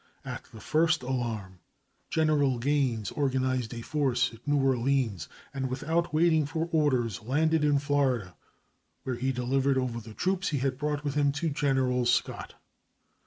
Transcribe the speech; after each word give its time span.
At 0.25 0.45
the 0.51 0.59
first 0.59 1.03
alarm 1.03 1.59
General 2.09 2.57
Gaines 2.57 3.11
organized 3.11 3.71
a 3.71 3.81
force 3.83 4.33
at 4.33 4.47
New 4.47 4.57
Orleans, 4.57 5.29
and 5.53 5.69
without 5.69 6.11
waiting 6.11 6.47
for 6.47 6.67
orders 6.71 7.21
landed 7.21 7.63
in 7.63 7.77
Florida, 7.77 8.33
where 9.03 9.17
he 9.17 9.31
delivered 9.31 9.77
over 9.77 10.01
the 10.01 10.15
troops 10.15 10.49
he 10.49 10.57
had 10.57 10.79
brought 10.79 11.03
with 11.03 11.13
him 11.13 11.31
to 11.33 11.51
General 11.51 12.07
Scott. 12.07 12.55